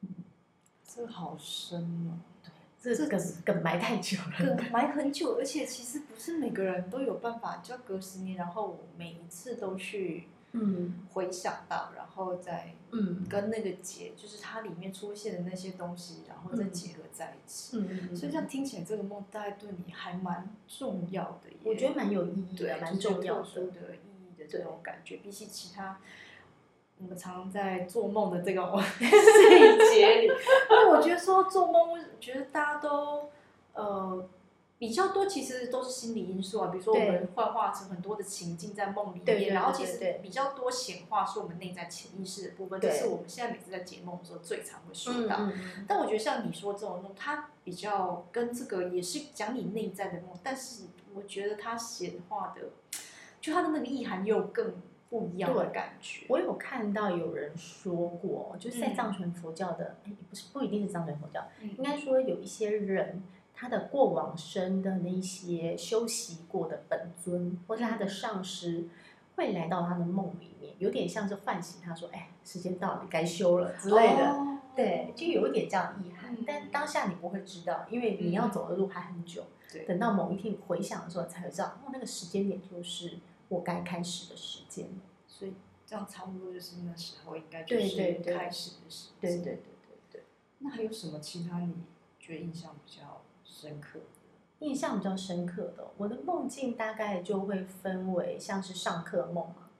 [0.00, 0.08] 嗯，
[0.86, 2.18] 这个好深哦，
[2.82, 10.28] 对，这个梗梗埋太久了，梗 埋很久，而且其实不是每个人都有办法，就要隔十年，然后我每一次都去。
[10.56, 17.76] 嗯，回想到，然后再嗯跟那个结，嗯、就是它里面出现的那些东西，然后再结合在一起。
[17.76, 21.50] 嗯嗯，所以这样听起来，这个梦大概对你还蛮重要的。
[21.64, 25.98] 我觉得蛮有意义的，对，蛮重要的，的意义的这种感觉，比起其他
[26.98, 29.08] 我们常常在做梦的这个 细
[29.92, 33.28] 节里，因为我觉得说做梦，我觉得大家都
[33.72, 34.28] 呃。
[34.76, 45.36] 比较多其实都是心理因素啊，比如说我们幻化成很多的情境在梦里面，然后其实比较多显化是我们内在潜意识的部分，这是我们现在每次在解梦的时候最常会说到。
[45.38, 50.84] 嗯嗯，但我觉得像你说这种梦，它比较跟这个也是讲你内在的梦，但是
[51.14, 52.70] 我觉得它显化的，
[53.40, 54.74] 就它的那个意涵又更
[55.08, 56.26] 不一样的感觉。
[56.28, 63.22] 我有看到有人说过，就是在藏传佛教的，嗯、不是不一定是藏传佛教，嗯、应该说有一些人。
[63.54, 68.88] 他的过往生的那些修习过的本尊，或是他的上师，
[69.36, 74.32] 会来到他的梦里面，有点像是唤醒他说：“哎，时间到了，你该修了之类的。
[74.32, 76.34] 哦”对，就有一点这样的意涵。
[76.34, 79.44] 嗯、但当下你不会知道，因为你要走的路还很久。
[79.72, 84.88] 嗯、等到某一天回想的时候，才会知道，哦，那个时间点就是我该开始的时间。
[85.28, 85.54] 所以
[85.86, 89.20] 这样差不多就是那时候应该就是开始的时间。
[89.20, 90.22] 对对对对对。
[90.58, 91.74] 那还有什么其他你
[92.18, 93.13] 觉得印象比较
[93.64, 93.98] 深刻？
[94.58, 99.70] 印象比较深刻的，我的梦境大概就会分为像是上课梦嘛，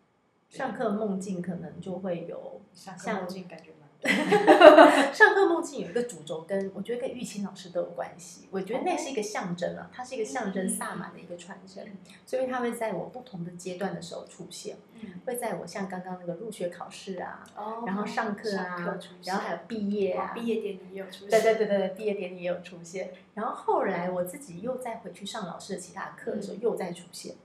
[0.49, 3.74] 上课梦境可能就会有像梦境感觉。
[5.15, 8.47] 上课梦境有一个主轴，跟我觉得跟玉清老师都有关系。
[8.51, 11.83] 我觉得那是一个象征啊，它是一个象征萨满的一个传承，
[12.27, 14.77] 所以它会在我不同的阶段的时候出现。
[15.25, 17.45] 会在我像刚刚那个入学考试啊，
[17.87, 21.31] 然后上课啊，然后还有毕业啊，毕业典礼也有出现。
[21.31, 23.13] 对对对对，毕业典礼也有出现。
[23.35, 27.37] 然后后来我自己又再回去上老师的其他课的时候，又再出现。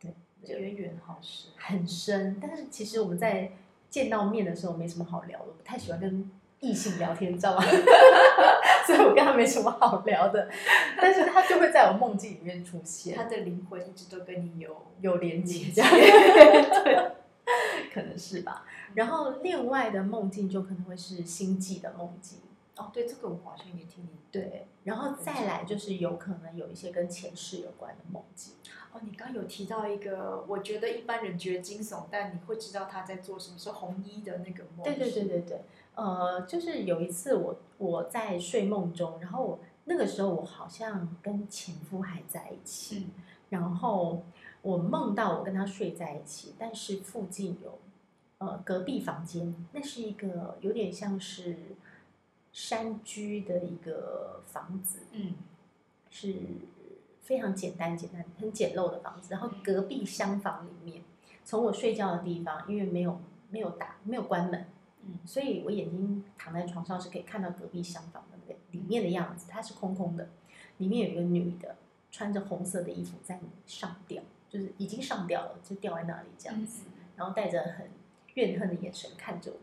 [0.00, 0.14] 对，
[0.46, 2.38] 渊源好深，很深。
[2.40, 3.52] 但是其实我们在。
[3.90, 7.62] 见到面的时候没什么好聊的，不太喜欢跟异性聊天，你知道吗？
[8.86, 10.48] 所以我跟他没什么好聊的，
[10.96, 17.12] 但是他就会在我梦境里面出现，他的灵魂一直都跟你有有连接，这样 对，
[17.92, 18.64] 可能是吧。
[18.94, 22.38] 然后另外的梦境就可能会是星际的梦境，
[22.76, 28.54] 哦，对，这个我好像也听你对，然后再来就是有可能有一些跟前世有关的梦境。
[28.96, 34.82] 哦，你刚刚有提到一个，我觉得一般人觉得惊悚，但你会知道他在做什么，是红衣的那个梦。
[34.84, 35.60] 对对对对对，
[35.94, 43.10] 呃，就是有一次我我在睡梦中，然后那个时候我好像跟前夫还在一起，嗯、
[43.50, 44.24] 然后
[44.62, 47.78] 我梦到我跟他睡在一起，但是附近有
[48.38, 51.54] 呃隔壁房间，那是一个有点像是
[52.50, 55.34] 山居的一个房子，嗯，
[56.08, 56.34] 是。
[57.26, 61.02] 非常简单、简单、很简陋的房子，然后隔壁厢房里面，
[61.44, 64.64] 从我睡觉的地方，因为没有没有打没有关门，
[65.04, 70.28] 嗯，所以我眼睛躺在床上是可以看到隔壁厢房的那个里面的样子，它是空空的，
[70.76, 71.74] 里面有一个女的
[72.12, 76.84] 穿着红色的衣服在上吊，就是已经上吊了，就吊在那里这样子，
[77.16, 77.90] 然后带着很
[78.34, 79.58] 怨恨的眼神看着我，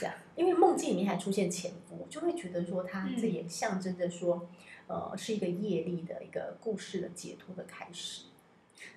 [0.00, 4.48] 这样，因为梦境里面还出现前夫，就会觉得说他这也象征着说。
[4.90, 8.24] 呃，是一个业力的一个故事的解脱的开始。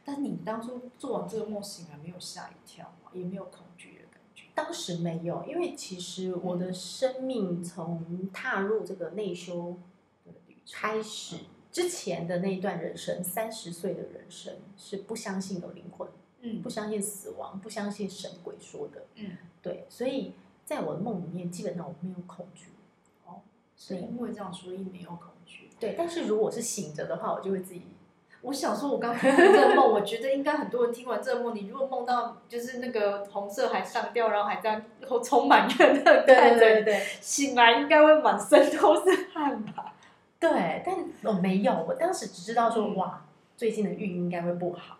[0.04, 3.12] 但你当初做完这个梦醒来，没有吓一跳吗？
[3.14, 4.46] 也没有恐惧的感觉？
[4.56, 9.78] 当时没有，因为其实我的生命从踏入这个内修
[10.72, 11.38] 开始
[11.72, 16.10] 之前的那一段人生，三十岁的人生是不相信有灵魂，
[16.42, 20.34] 嗯，不相信死亡，不相信神鬼说的，嗯，对，所以
[20.66, 22.70] 在我的梦里面，基本上我没有恐惧。
[23.26, 23.42] 哦，
[23.78, 25.33] 是因为这样，所以没有恐惧。
[25.84, 27.82] 对，但是如果是醒着的话，我就会自己。
[28.42, 39.94] 我想说，我刚做这个梦，我觉得应该很多人听完这个梦，你如果梦到就是那个红色还上吊，然后还在然后充满怨恨，对对对对，醒来应该会满身都是汗吧？
[40.40, 44.98] 对，但我没有，我当时只知道说，嗯、哇，最近的运应该会不好。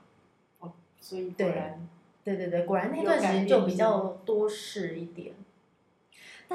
[0.60, 1.86] 哦，所以果然，
[2.24, 5.34] 对对对，果然那段时间就比较多事一点。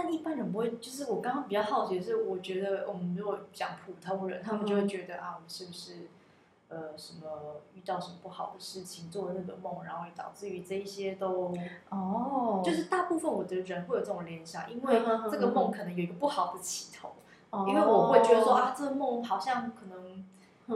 [0.01, 6.09] 但一般人不会，就是我刚刚比较好奇的是，我觉得我们如果讲普通人，他们就会觉得啊，我们是不是
[6.69, 11.53] 呃什么遇到什么不好的事情，做了那个梦，然后导致于这一些都
[11.89, 17.11] 哦，就是大部分我的人会有这种联想，因为这个梦可能有一个不好的起头，
[17.67, 20.25] 因为我会觉得说啊，这个梦好像可能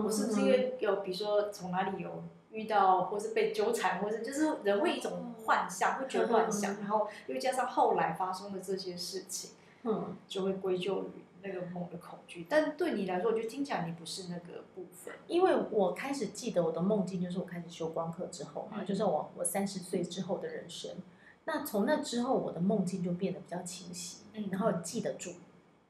[0.04, 2.10] 我是不是因为有，比如说从哪里有。
[2.52, 9.50] 遇到或是被纠缠，或是就是人会一种幻象，会觉得乱想，然后又加上后来发生的这些事情，
[9.84, 12.46] 嗯，就会归咎于那个梦的恐惧。
[12.48, 20.90] 但对你来说，我觉得听起来你不是那个部分，因为我开始记得我的梦境，就是我开始修光课之后嘛，嗯、就是我我三十岁之后的人生。
[21.44, 25.32] 那从那之后，我的梦境就变得比较清晰，嗯，然后记得住。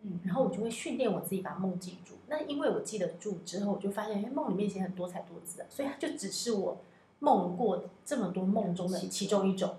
[0.04, 2.14] 嗯，然后我就会训练我自己把梦记住。
[2.26, 6.78] 那因为我记得住之后，我就发现，哎，梦里面写很多彩多姿啊，所以它就只是我
[7.22, 9.76] 梦过这么多梦中的其中一种，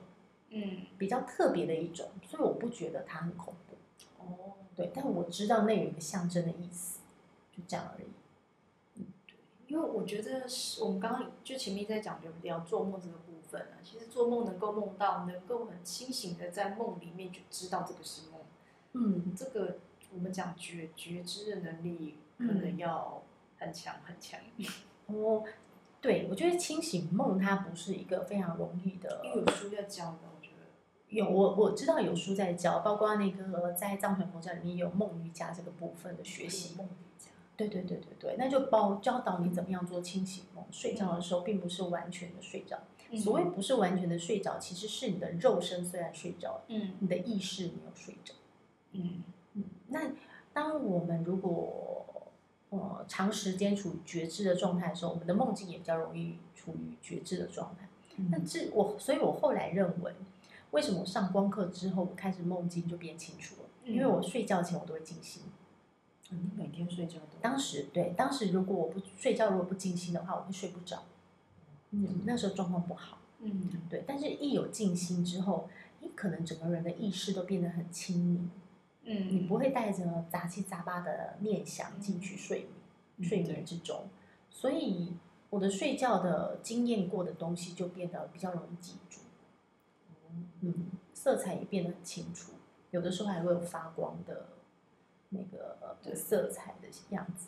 [0.49, 3.75] 嗯，比较特别的一种，所以我不觉得它很恐怖。
[4.23, 6.99] 哦，对，但我知道那有一个象征的意思，
[7.51, 8.07] 就这样而已。
[8.95, 9.35] 嗯，对，
[9.67, 18.41] 因为我觉得是我们刚刚就前面在讲就聊做梦这个部分啊，其实做梦能够梦到，能够很清醒的在梦里面就知道这个是梦，
[18.93, 19.77] 嗯，这个。
[20.15, 23.23] 我们讲觉觉知的能力可能要
[23.57, 24.39] 很强很强。
[25.07, 25.43] 哦，
[26.03, 36.75] 对，我觉得清醒梦它不是一个非常容易的，因为有书要教的，我觉得有我我知道有书在教，包括那个在藏传佛教里面有梦瑜伽这个部分的学习。
[36.75, 37.29] 梦瑜伽。
[37.55, 40.65] 对对对对对，那就包教导你怎么样做清醒梦。
[40.71, 42.77] 睡觉的时候并不是完全的睡着，
[43.09, 48.33] 嗯、所谓不是完全的睡着，其实是你的肉身虽然睡着，嗯，你的意识没有睡着。
[48.91, 50.11] 嗯嗯，那
[50.51, 52.12] 当我们如果
[52.77, 57.87] 呃长时间处于觉知的状态的时候，我们的梦境也比较容易处于觉知的状态。
[58.17, 60.13] 嗯、那这我，所以我后来认为，
[60.71, 63.69] 为什么我上光课之后，我开始梦境就变清楚了？
[63.85, 65.43] 嗯、因为我睡觉前我都会静心。
[66.31, 67.37] 嗯，每天睡觉都。
[67.41, 71.03] 当时对，当时如果我不睡觉，如果不静心的话，我会睡不着。
[71.91, 73.19] 嗯，那时候状况不好。
[73.39, 74.03] 嗯，对。
[74.07, 78.49] 但是，一有静心之后，你可能整个人的意识都变得很清明。
[79.03, 82.69] 嗯，你不会带着杂七杂八的念想进去睡眠，
[83.17, 84.07] 嗯、睡眠之中。
[84.49, 85.17] 所以，
[85.49, 89.21] 我的睡觉的经验过的东西就变得比较容易记住。
[90.61, 92.53] 嗯，色彩也变得很清楚，
[92.91, 94.47] 有的时候还会有发光的。
[95.35, 97.47] 那个色彩的样子，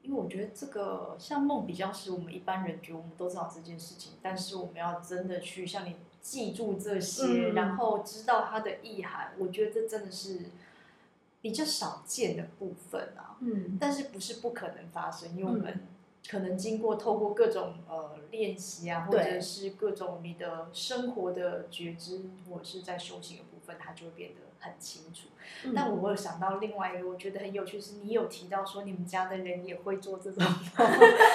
[0.00, 5.94] 因为我觉得这个像梦比较是我们一般人觉得我们都知道这件事情，但是我们要真的去像你
[6.26, 10.40] 记住这些，嗯、然后知道它的意涵，我觉得这真的是
[11.40, 13.36] 比较少见的部分啊。
[13.38, 15.86] 嗯，但是不是不可能发生，因为我们
[16.28, 25.28] 可能经过透过各种呃练习啊，或者是各种你的生活的觉知，或者是在修行的部分，它就会变得很清楚。
[25.76, 30.42] 但我有想到另外一个，我觉得很有趣，是你有提到说你们家的人也会做这种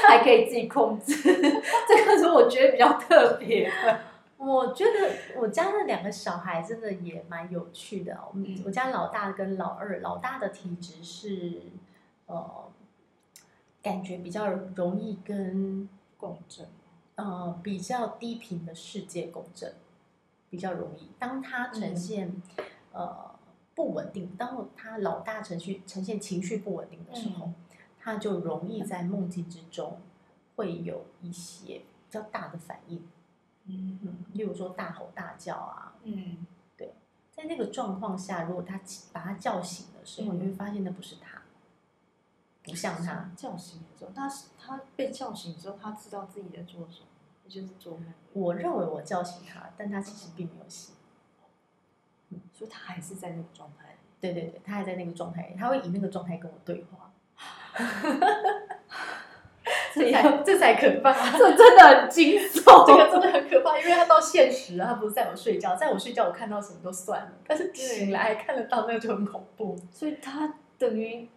[0.06, 4.11] 还可以自己控制， 这个是我觉得比较特别的。
[4.44, 8.20] 我觉得我家的两个小孩真的也蛮有趣的。
[8.28, 11.62] 我们我家老大跟老二，老大的体质是
[12.26, 12.72] 呃，
[13.84, 16.68] 感觉比较容易跟共振，
[17.16, 19.76] 呃，比较低频的世界共振，
[20.50, 21.10] 比较容易。
[21.20, 23.32] 当他呈现、嗯、呃。
[23.74, 27.56] 不稳定，当他老大程序呈现情绪不稳定的时候，嗯、
[27.98, 29.98] 他就容易在梦境之中
[30.56, 33.02] 会有一些比较大的反应，
[33.72, 34.00] 嗯。
[34.04, 36.94] 嗯，例如说大吼大叫啊，嗯，对，
[37.32, 38.80] 在那个状况下，如果他
[39.14, 41.42] 把他叫醒的时候，嗯、你会发现那不是他，
[42.64, 43.30] 不像他。
[43.36, 47.08] 叫醒的时候，他他被叫醒之后，他知道自己在做什么，
[47.46, 48.14] 也就是做梦。
[48.34, 50.96] 我认为我叫醒他，但他其实并没有醒。
[52.30, 52.42] 嗯。
[52.54, 57.12] 所以他还是在那个状态，对对对，他还在那个状态，他会以那个状态跟我对话，
[59.94, 71.28] 这才这才可怕， 这真的很惊悚， 这个真的很可怕，因为他到现实了，他不是在我睡觉，在我睡觉我看到什么都算了，但是醒来看得到那个就很恐怖，所以他等于。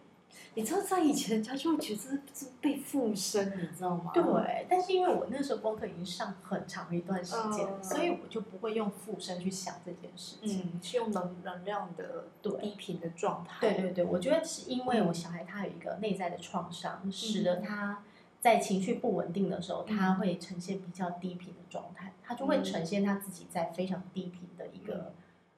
[0.53, 4.11] 你知道，在以前，人家就会觉得是是被附身，你知道吗？
[4.13, 13.57] 对，但是因为我那时候功课已经上很长一段时间，嗯、所以我就不会用附身去想这件事情，嗯、是用能能量的低频的状态。
[13.59, 18.01] 对对对，我觉得是因为我小孩他有一个内在的创伤，嗯、使得他
[18.45, 25.13] 在情绪不稳定的时候，嗯、他会呈现比较低频的状态，他就会呈现他自己在非常低频的一个、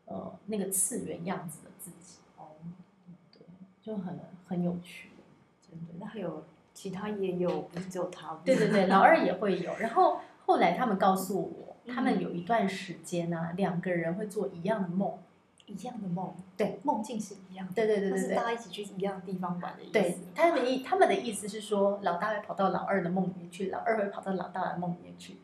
[0.05, 2.19] 嗯、呃那个次元样子的自己。
[2.37, 2.55] 哦，
[3.33, 3.41] 对，
[3.81, 4.17] 就很。
[4.47, 5.09] 很有趣，
[5.61, 5.95] 真的。
[5.99, 8.39] 那还有其他也有，不是只有他。
[8.45, 9.75] 对对对，老二也会有。
[9.79, 15.19] 然后后来他们告诉我，嗯、他们有一段时间呢、啊，两个人会做一样的梦，
[15.67, 16.33] 一样的梦。
[16.57, 17.73] 对，梦境是一样的。
[17.73, 19.91] 对对对对对，是大家一起去一样的地方玩的意思。
[19.91, 25.37] 对，他们的意他们的意思是说，老大会跑到老二的梦里面去，老二会跑到老大的梦里面去。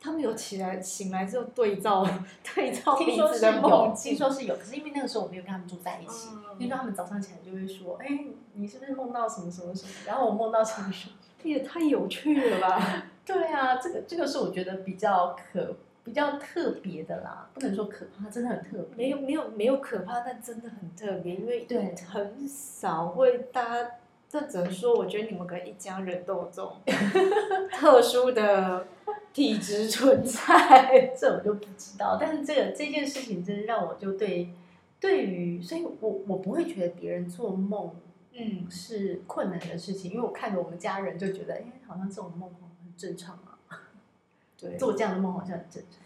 [0.00, 2.06] 他们有起来醒来之后对照
[2.54, 6.28] 对照听说是有，听说是有，可是因为那个时候我没有跟他们住在一起。
[6.34, 13.06] 嗯、听说他们早上起来就会说：“哎、欸，你是不是梦到什么什么什么？”然后我梦到什么什么，这 也太有趣了吧？
[13.24, 15.74] 对啊，这个这个是我觉得比较可
[16.04, 18.96] 比较特别的啦，不能说可怕，真的很特别。
[18.96, 23.90] 没有没有没有可怕，但真的很特别，因为对很少会大家，
[24.28, 26.76] 这只能说我觉得你们可能一家人都有这种
[27.72, 28.86] 特殊的。
[29.32, 32.16] 体质存在， 这我就不知道。
[32.20, 34.50] 但是这个这件事情，真的让我就对，
[35.00, 37.96] 对于，所以我我不会觉得别人做梦，
[38.32, 43.53] 嗯，是困难的事情，因为我看着我们家人就觉得，哎，好像这种梦很正常啊。
[44.68, 46.00] 对，做这样的梦好像很正常，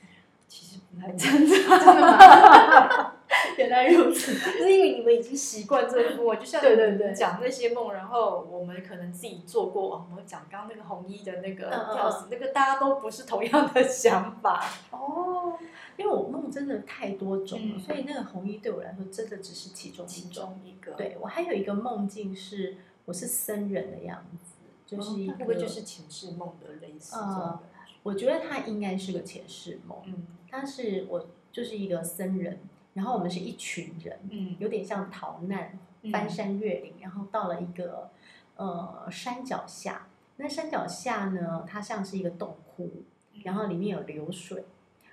[0.47, 3.15] 其实不太正常，真的吗？
[3.59, 10.07] 原来如此，是因为你们已经习惯这个梦，就像对对对讲那些梦，然后我们可能自己做过。
[10.11, 15.59] 我们讲刚刚那个红衣的那个吊死，那个大家都不是同样的想法哦。
[15.97, 20.93] 因为我梦真的太多种了，所以那个红衣对我来说真的只是其中其中一个。
[20.93, 24.55] 对，我还有一个梦境是我是僧人的样子，
[24.87, 27.17] 就是一个就是前世梦的类似？
[27.17, 27.61] 呃，
[28.09, 29.99] 我觉得他应该是个前世梦。
[30.07, 31.27] 嗯，他是我。
[31.51, 32.61] 就是一个僧人，
[32.93, 35.77] 然后我们是一群人，嗯，有点像逃难，
[36.13, 38.11] 翻山越岭，然后到了一个
[38.55, 40.07] 呃山脚下。
[40.37, 43.03] 那山脚下呢，它像是一个洞窟，
[43.43, 44.67] 然后里面有流水。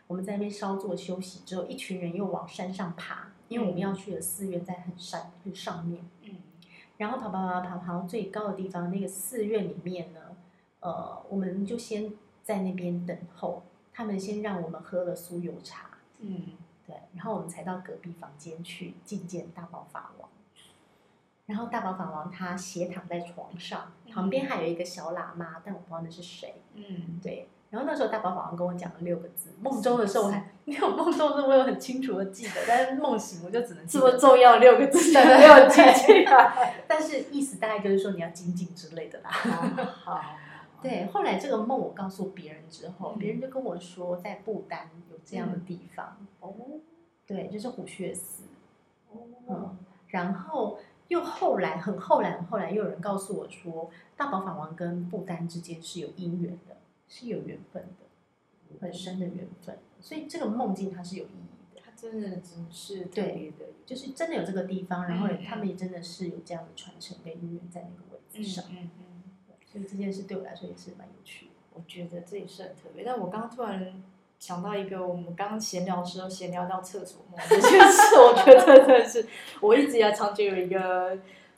[0.08, 6.04] 我们在那边稍作休息之后，一群人又往山上爬，因为我们要去的寺院在很山很上面。
[6.22, 6.36] 嗯，
[6.98, 10.20] 然后爬爬爬爬爬到最高的地方，那个寺院里面呢，
[10.82, 12.12] 呃，我们就先
[12.46, 15.90] 在那边等候，他们先让我们喝了酥油茶。
[16.20, 16.50] 嗯，
[16.86, 20.30] 对，然后我们才到隔壁房间去觐见大宝法王。
[21.48, 26.62] 然后大宝法王他斜躺在床上，旁边还有一个小喇嘛，但我不知道那是谁。
[26.76, 27.48] 嗯，对。
[27.72, 36.84] 然后那时候大宝法王跟我讲了六个字，梦中的时候我还没有梦中的时候我有很清楚的记得，但是梦醒我就只能这么重要六个字没有记起来。
[36.88, 39.32] 但是意思大概就是说你要精进之类的啦。
[40.04, 40.22] 好。
[40.88, 46.18] 对，后来这个梦我告诉别人之后，别人就跟我说在不丹有这样的地方。
[46.40, 46.54] 哦。
[47.26, 48.44] 对，就是虎穴寺。
[49.12, 49.22] 哦。
[49.48, 49.78] 嗯，
[50.08, 50.80] 然后。
[51.08, 56.78] 又后来很后来很后来又有人告诉我说，大宝法王跟不丹之间是有姻缘的，
[57.08, 59.78] 是有缘分的，很深的缘分。
[60.02, 68.66] 所以这个梦境它是有意义的，它真的真是特别的，就是真的有这个地方，然后他们也真的是有这样的传承跟姻缘在那个位置上。
[68.72, 69.05] 嗯嗯，嗯，
[69.76, 71.52] 就这件事对我来说也是蛮有趣的。
[71.74, 73.04] 我觉得这也是很特别。
[73.04, 74.02] 但我刚刚突然
[74.40, 79.26] 想到一个，我们刚刚闲聊的时候闲聊到厕所梦这件事，我觉得真的是
[79.60, 81.18] 我一直以来长久有一个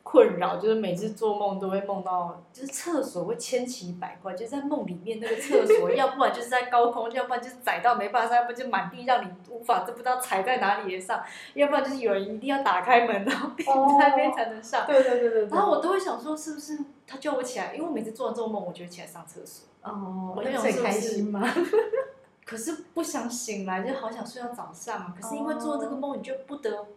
[0.10, 11.22] 困扰，就是每次做梦都会梦到，就是厕所会千奇百怪，就是在梦里面那个厕所，要不然就是在高空，要不然就是窄到没办法上，要不然就满地让你无法都不知道踩在哪里上，
[11.55, 13.51] 要不然就是有人一定要打开门，然后
[13.99, 14.88] 在那边才能上。
[14.88, 15.47] 对对对对。
[15.47, 17.74] 然后我都会想说，是不是他叫我起来？
[17.76, 19.68] 因为我每次做完这种梦，我就会起来上厕所。
[19.82, 21.45] 哦，我很开心吗？
[22.45, 25.14] 可是不想醒来，就好想睡到早上。
[25.20, 26.88] 可是因为做这个梦，你就不得，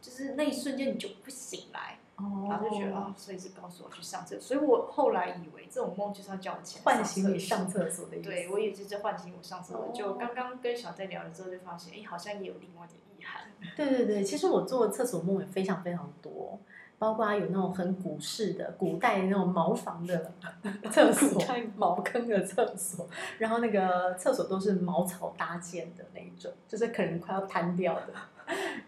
[0.00, 4.40] 就是那一瞬间你就不醒来，然后就觉得啊，所以是告诉我去上厕所。
[4.40, 8.28] 所以我后来以为这种梦就是要叫我起来唤醒你上厕所的意思。
[8.28, 9.90] 对，我以为就是唤醒我上厕所。
[9.94, 13.42] 就刚刚跟小戴聊了之后，就发现哎，好像也有另外的意涵。
[13.76, 16.58] 对对对，其实我做的厕所梦也非常非常多。
[17.00, 20.32] 包括有那种很古式的、古代那种茅房的
[20.90, 21.40] 厕所，
[21.76, 23.08] 茅坑的厕所，
[23.38, 28.08] 然后那个厕所都是茅草搭建的那一种，就是可能快要瘫掉的。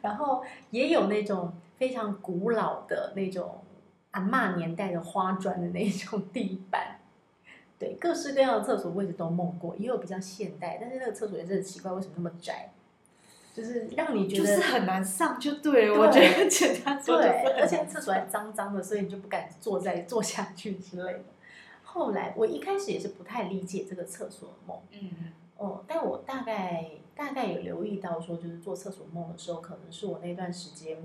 [0.03, 3.62] 然后也有那种非常古老的那种
[4.11, 6.99] 阿嬷年代的花砖的那种地板。
[7.78, 12.70] 对，各式各样的厕所位置都梦过，也有比较现代，但是那个厕所也是很奇怪，为什么那么窄？
[13.55, 15.95] 就是让你觉得就是很难上，就对了。
[15.95, 21.20] 对，我觉得简单说，对，而且厕所还脏脏的，所以你就不敢坐在坐下去之类的。
[21.83, 30.99] 后来我一开始也是不太理解这个厕所梦，嗯哦，但我大概大概有留意到说，就是做厕所梦的时候，可能是我那段时间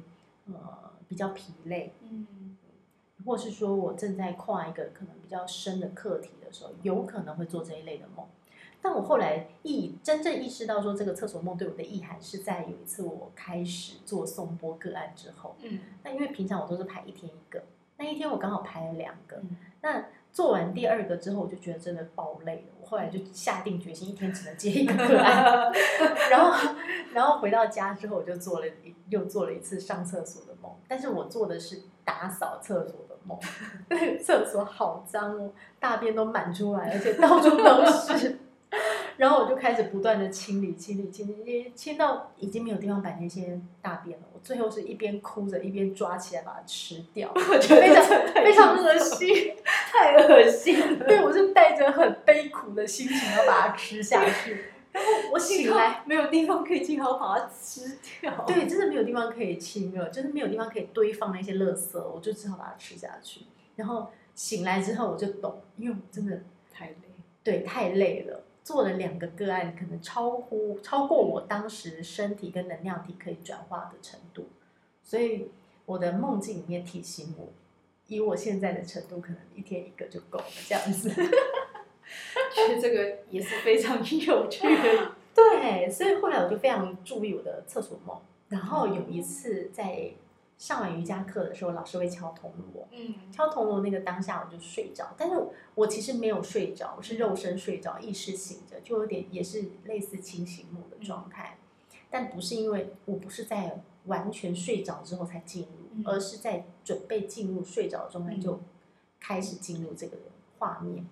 [0.53, 2.57] 呃比较疲累，嗯，
[3.25, 8.25] 或是说我正在跨一个可能比较深的课题的时候，有可能会做这一类的梦。
[8.81, 15.55] 但我后来意真正意识到说，这个厕所梦对我的意涵是在有一次我开始做送波个案之后。
[15.61, 17.63] 嗯，那因为平常我都是排一天一个，
[17.97, 19.37] 那一天我刚好排了两个。
[19.37, 22.73] 嗯，那做完第二个之后，我就觉得真的爆累了。
[22.81, 25.71] 我后来就下定决心，一天只能接一个个案。
[26.29, 26.75] 然后，
[27.13, 28.65] 然后回到家之后，我就做了
[29.07, 33.39] 又做了一次上厕所的梦，但是我做的是打扫厕所的梦。
[34.21, 38.37] 厕所好脏哦，大便都满出来，而且到处都是。
[39.17, 44.25] 然后我就开始不断的清理、清理、清理，清到已经没有地方摆那些大便了。
[44.33, 47.31] 我最后是一边哭着，一边抓起来把它吃掉。
[47.35, 51.05] 我觉得非常非常恶心， 太恶心了。
[51.05, 54.65] 对，我是带着很悲苦的心情要把它吃下去。
[54.95, 58.45] 然后我醒来没有地方可以清，好把它吃掉。
[58.47, 63.41] 对，真的没有地方可以清了，就是没有地方可以堆放那些垃圾，我就只好把它吃下去。
[63.75, 66.43] 然后醒来之后我就懂，因为我真的
[66.73, 66.95] 太累，
[67.43, 68.41] 对，太累了。
[68.65, 74.47] 做了两个个案，可能超乎超过我当时身体跟能量体可以转化的程度，
[75.03, 75.51] 所以
[75.85, 77.47] 我的梦境里面提醒我，
[78.07, 81.09] 以我现在的程度，可能一天一个就够了，这样子。
[81.09, 85.11] 其实这个也是非常有趣的。
[85.35, 90.11] 对，所以后来我就非常注意我的厕所梦，然后有一次在。
[90.57, 92.87] 上完瑜伽课的时候，老师会敲铜锣。
[92.91, 95.13] 嗯，敲铜锣那个当下，我就睡着。
[95.17, 95.35] 但是
[95.75, 101.57] 我其实没有睡着，我是肉身睡着，意识醒着，就有点也是类似清醒梦的状态。
[101.91, 108.61] 嗯、但不是因为我不是在完全睡着之后才进入，嗯、而是在准备进入睡着的状态就
[109.19, 110.17] 开始进入这个
[110.57, 111.03] 画面。
[111.03, 111.07] 嗯、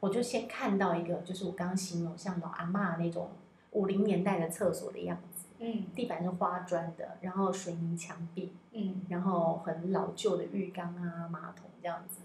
[0.00, 3.30] 我就先看到一个，就是我刚刚形容像老阿妈那种
[3.72, 5.46] 五零年代的厕所的样子。
[5.60, 12.20] 嗯，地板是花砖的，然后水泥墙壁，嗯，然后很老旧的浴缸啊、马桶这样子。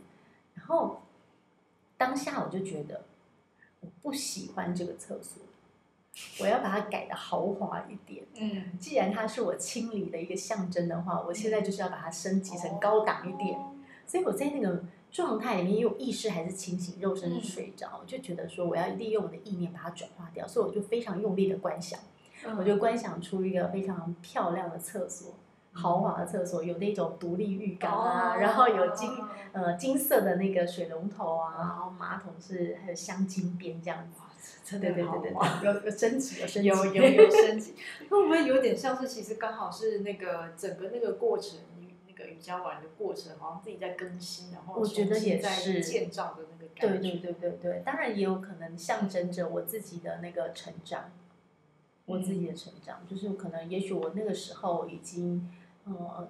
[0.54, 1.02] 然后
[1.98, 3.02] 当下我就觉得
[3.80, 5.42] 我不喜欢这个厕所，
[6.42, 8.24] 我要把它改的豪华一点。
[8.36, 13.58] 嗯，既然它是我清理的一个象征的话，我现在就是要把它升级成高档一点。
[13.58, 13.72] 哦、
[14.06, 14.84] 所以我在那个
[15.14, 21.98] 状态里面，因为意识还是清醒，肉身是睡着，我、嗯、就觉得说我要利用我的意念把它转化掉，所以我就非常用力的观想。
[22.58, 25.36] 我就观想出一个非常漂亮的厕所，
[25.72, 29.10] 豪华的厕所，有那种独立浴缸啊，然后有金
[29.54, 34.06] 呃金色的那个水龙头啊，然后马桶是还有镶金边这样
[34.66, 37.76] 子，对对对对对，有有升级有升级有有有升级，
[38.12, 41.73] 会不会有点像是其实刚好是那个整个那个过程，那
[42.24, 51.12] 个瑜伽丸的过程，好像自己在更新，然后我觉得也是建造的那个感觉，对对对对对，当然也有可能象征着我自己的那个成长。
[52.06, 55.50] 我自己的成长，嗯、就是可能，也许我那个时候已经，
[55.86, 56.30] 呃，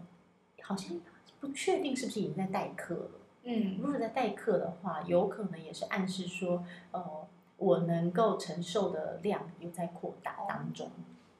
[0.62, 1.02] 好像
[1.39, 3.12] 不确定是不是已经在代课了。
[3.41, 7.28] 嗯，如果在代课的话，有可能也是暗示说，呃，
[7.58, 10.91] 我能够承受的量又在扩大当中。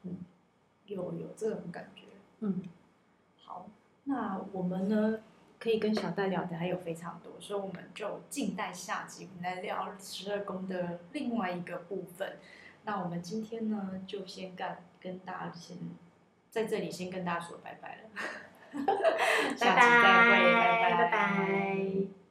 [0.02, 0.16] 嗯，
[0.86, 2.02] 有有这种感觉。
[2.40, 2.68] 嗯，好，
[4.04, 5.18] 那我们呢，
[5.58, 12.36] 可以跟小戴聊的还有非常多，所以我们就静待下集，我们来聊十二宫的另外一个部分。
[12.84, 15.78] 那我们今天呢，就先干跟大家先
[16.50, 18.02] 在这里先跟大家说拜拜了，
[19.56, 20.96] 下期再会，拜拜。
[20.96, 22.23] 拜拜。